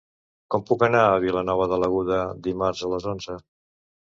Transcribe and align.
Com 0.53 0.63
puc 0.69 0.85
anar 0.87 1.03
a 1.09 1.19
Vilanova 1.25 1.67
de 1.73 1.79
l'Aguda 1.83 2.19
dimarts 2.49 2.85
a 2.89 2.93
les 2.95 3.07
onze? 3.13 3.37